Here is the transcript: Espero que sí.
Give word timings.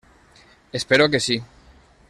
Espero 0.79 1.11
que 1.11 1.19
sí. 1.19 1.37